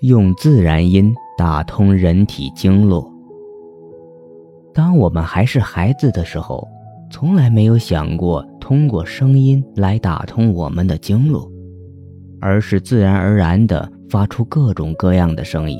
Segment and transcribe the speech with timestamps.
[0.00, 3.10] 用自然音打通人体经络。
[4.74, 6.68] 当我们还是孩子的时候，
[7.10, 11.50] 从来没有想过通过声音来打通我们的经络，
[12.40, 15.78] 而是自然而然地发出各种各样的声音。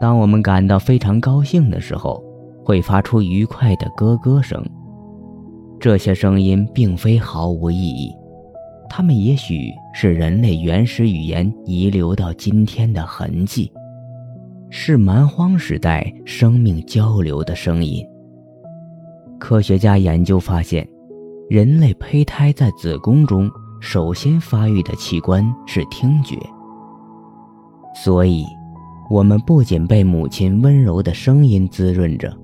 [0.00, 2.22] 当我们感到非常高兴的时候，
[2.64, 4.64] 会发出愉快的咯咯声。
[5.80, 8.14] 这些声音并非毫无意义，
[8.88, 13.70] 它们也许是人类原始语言遗留到今天的痕迹，
[14.70, 18.06] 是蛮荒时代生命交流的声音。
[19.38, 20.88] 科学家研究发现，
[21.50, 26.36] 人类胚胎在子宫中首先发育的器官是听觉，
[27.94, 28.44] 所以，
[29.10, 32.34] 我们不仅被母亲温柔的声音滋润着。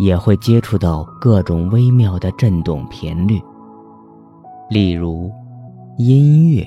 [0.00, 3.40] 也会接触到各种微妙的振动频率，
[4.70, 5.28] 例如
[5.98, 6.66] 音乐。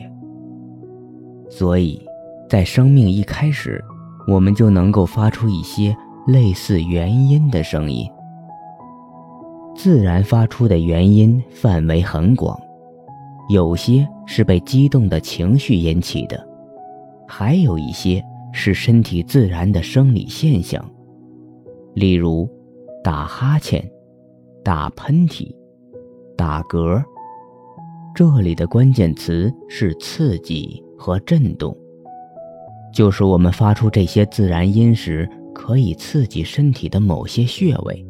[1.49, 1.99] 所以，
[2.49, 3.83] 在生命一开始，
[4.27, 5.95] 我们就能够发出一些
[6.27, 8.07] 类似元音的声音。
[9.75, 12.59] 自然发出的元音范围很广，
[13.49, 16.45] 有些是被激动的情绪引起的，
[17.27, 18.23] 还有一些
[18.53, 20.83] 是身体自然的生理现象，
[21.95, 22.47] 例如。
[23.03, 23.83] 打哈欠、
[24.63, 25.51] 打喷嚏、
[26.37, 27.03] 打嗝，
[28.13, 31.75] 这里的关键词是刺激和震动，
[32.93, 38.05] 就是我们发出这些自然音时，可以刺激身体的某些穴位，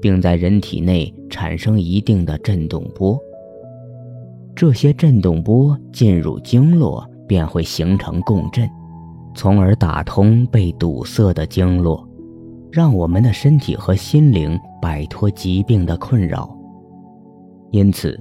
[0.00, 3.18] 并在人体内产生一定的震动波。
[4.54, 8.68] 这些震动波进入经络，便会形成共振，
[9.34, 12.08] 从而打通被堵塞的经络。
[12.72, 16.54] 让我们的身体和心灵摆脱疾病的困扰。
[17.70, 18.20] 因此，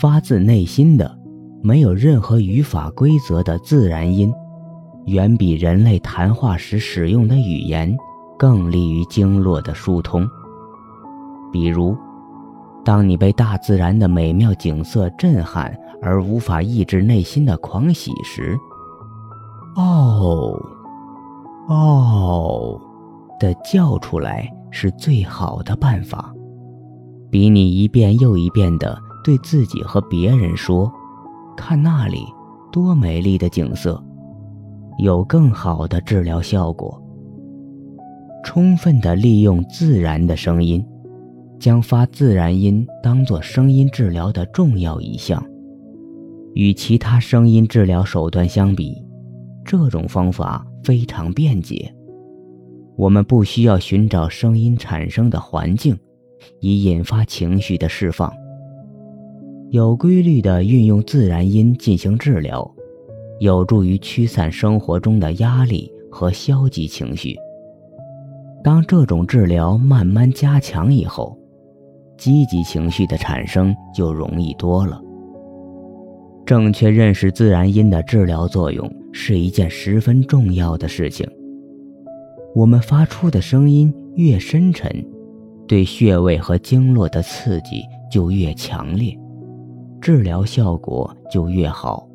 [0.00, 1.18] 发自内心的、
[1.62, 4.32] 没有任何语法规则的自然音，
[5.06, 7.96] 远比人类谈话时使用的语言
[8.38, 10.28] 更利于经络的疏通。
[11.50, 11.96] 比如，
[12.84, 18.54] 当你被大自然的美妙景色震撼而无法抑制内心的狂喜时，
[19.76, 20.60] 哦，
[21.68, 22.80] 哦。
[23.38, 26.32] 的叫出来是最好的办法，
[27.30, 30.88] 比你一遍又一遍的对自己和别人说
[31.58, 32.24] “看那里，
[32.70, 34.00] 多美丽的景色”，
[35.02, 37.02] 有更好的治疗效果。
[38.44, 40.86] 充分的利用自然的声音，
[41.58, 45.44] 将发自然音当做声音治疗的重要一项。
[46.54, 49.04] 与其他声音治疗手段相比，
[49.64, 51.92] 这种方法非常便捷。
[52.96, 55.98] 我们不需要寻找声音产生的环境，
[56.60, 58.32] 以引发情绪的释放。
[59.70, 62.68] 有规律地运用自然音进行治疗，
[63.40, 67.36] 有助于驱散生活中的压力和消极情绪。
[68.62, 71.36] 当这种治疗慢慢加强以后，
[72.16, 75.02] 积极情绪的产生就容易多了。
[76.44, 81.28] 正确认识自然音的治疗作用是一件十分重要的事情。
[82.54, 84.88] 我们发出的声音越深沉，
[85.66, 89.12] 对穴位和经络的刺激就越强烈，
[90.00, 92.06] 治疗效果就越好。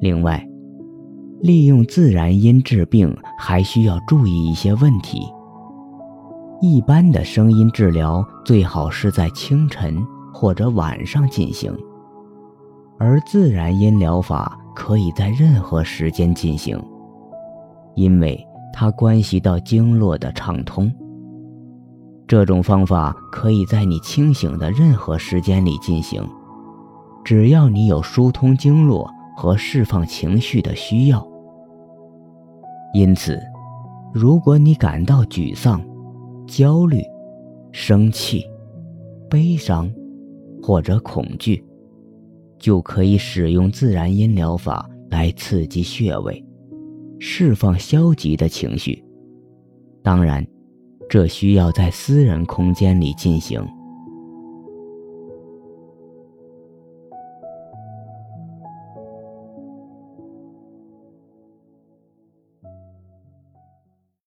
[0.00, 0.46] 另外，
[1.40, 5.20] 利用自然音治病还需要注意一些问题。
[6.60, 10.02] 一般的声音治疗最好是在清晨
[10.32, 11.76] 或者晚上进行，
[12.98, 16.80] 而自然音疗法可以在任何时间进行，
[17.94, 18.46] 因为。
[18.76, 20.92] 它关系到经络的畅通。
[22.26, 26.26] 这种方法可以在你清醒的任何时间里进行，
[27.22, 31.26] 只要你有疏通经络和释放情绪的需要。
[32.94, 33.38] 因此，
[34.12, 35.84] 如果你感到沮丧、
[36.46, 37.02] 焦虑、
[37.72, 38.44] 生气、
[39.28, 39.92] 悲伤
[40.62, 41.62] 或者恐惧，
[42.58, 46.42] 就可以使用自然音疗法来刺激穴位。
[47.18, 49.04] 释放消极的情绪，
[50.02, 50.46] 当然，
[51.08, 53.66] 这需要在私人空间里进行。